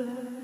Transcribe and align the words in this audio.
Ooh. 0.00 0.39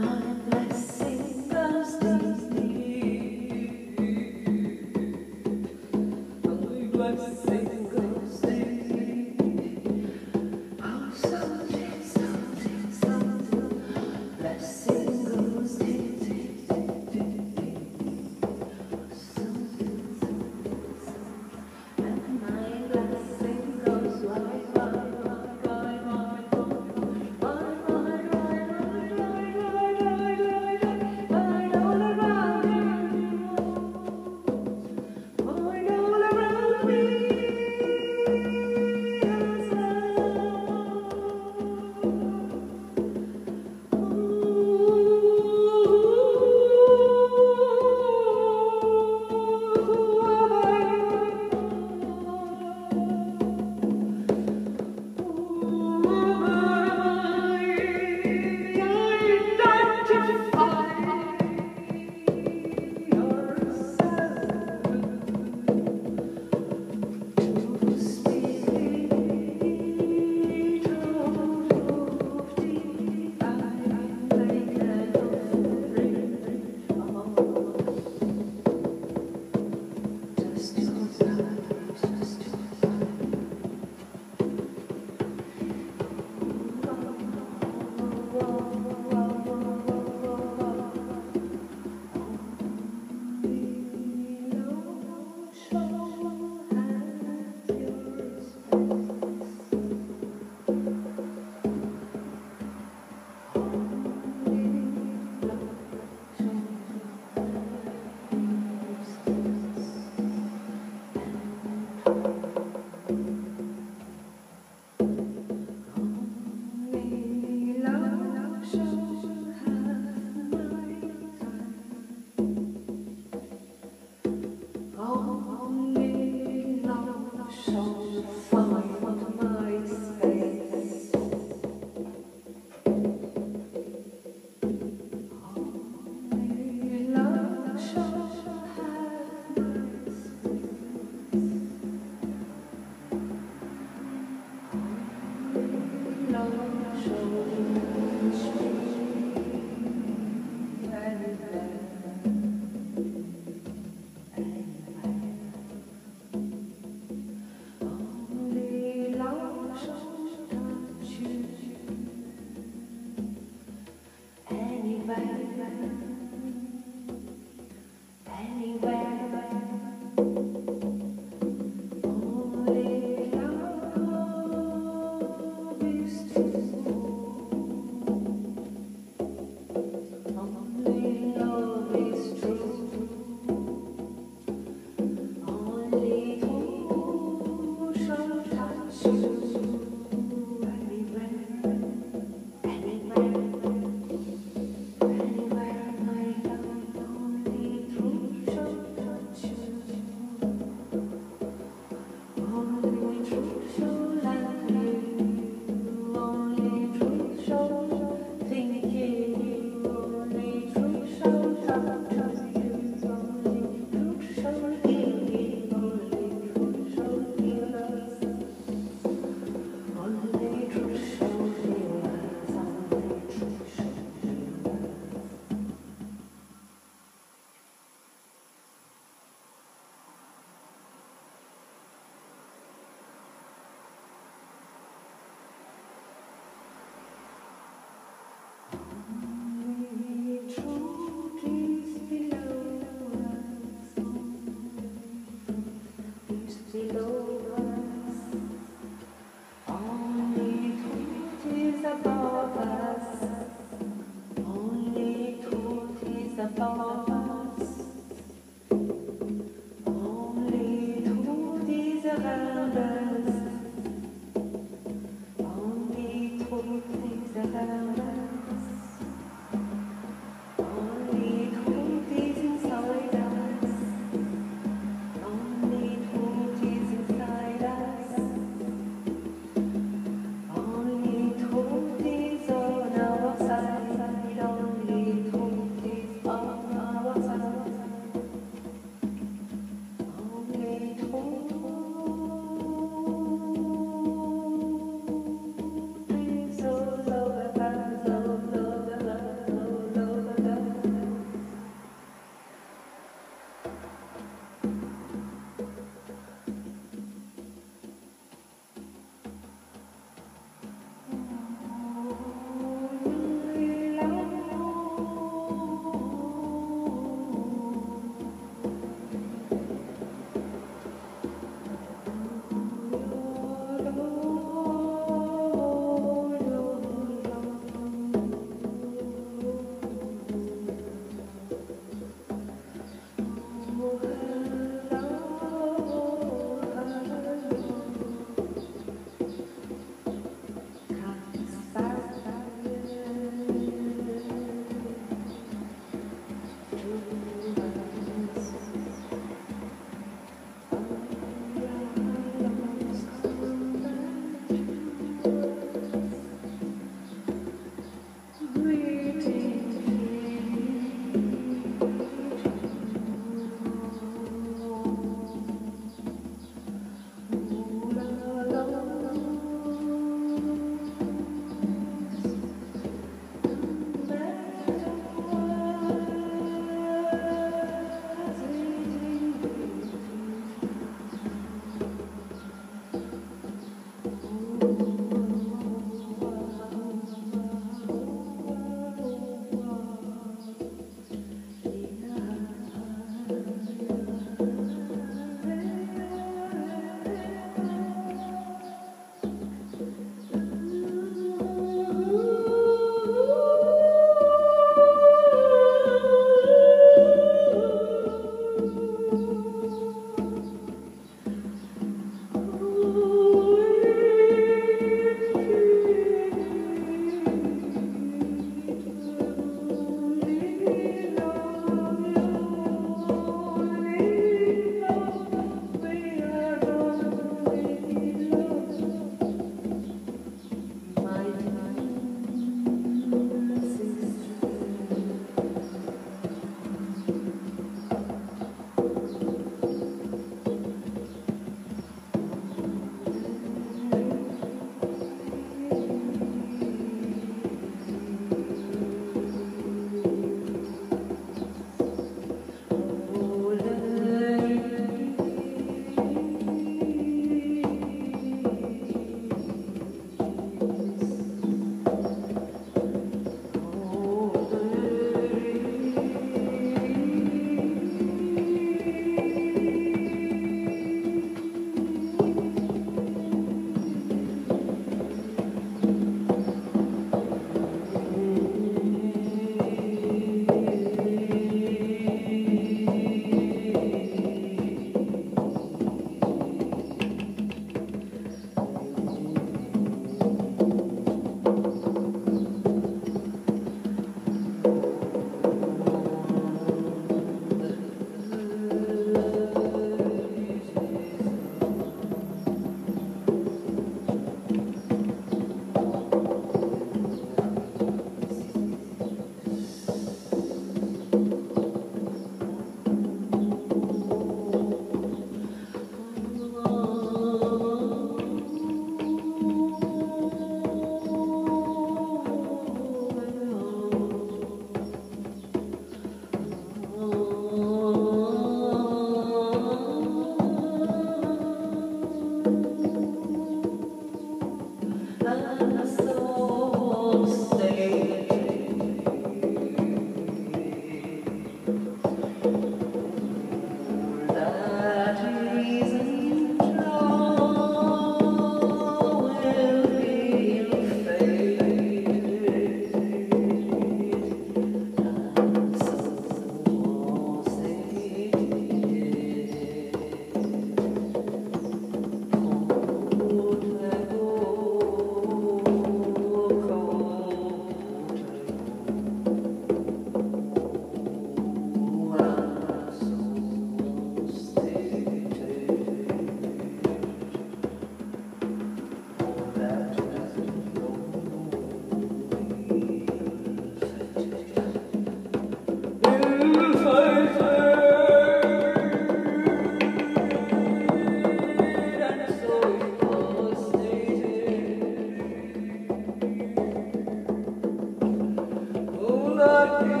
the 599.41 600.00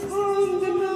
come 0.00 0.60
the. 0.60 0.93